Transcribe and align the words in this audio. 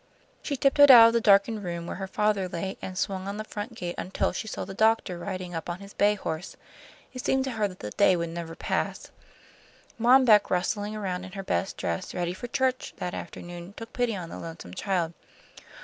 She 0.41 0.57
tiptoed 0.57 0.89
out 0.89 1.05
of 1.09 1.13
the 1.13 1.21
darkened 1.21 1.63
room 1.63 1.85
where 1.85 1.97
her 1.97 2.07
father 2.07 2.49
lay, 2.49 2.75
and 2.81 2.97
swung 2.97 3.27
on 3.27 3.37
the 3.37 3.43
front 3.43 3.75
gate 3.75 3.93
until 3.99 4.31
she 4.33 4.47
saw 4.47 4.65
the 4.65 4.73
doctor 4.73 5.19
riding 5.19 5.53
up 5.53 5.69
on 5.69 5.79
his 5.79 5.93
bay 5.93 6.15
horse. 6.15 6.57
It 7.13 7.23
seemed 7.23 7.43
to 7.43 7.51
her 7.51 7.67
that 7.67 7.81
the 7.81 7.91
day 7.91 8.15
never 8.15 8.53
would 8.53 8.57
pass. 8.57 9.11
Mom 9.99 10.25
Beck, 10.25 10.49
rustling 10.49 10.95
around 10.95 11.23
in 11.23 11.33
her 11.33 11.43
best 11.43 11.77
dress 11.77 12.15
ready 12.15 12.33
for 12.33 12.47
church, 12.47 12.95
that 12.97 13.13
afternoon, 13.13 13.75
took 13.77 13.93
pity 13.93 14.15
on 14.15 14.29
the 14.29 14.39
lonesome 14.39 14.73
child. 14.73 15.13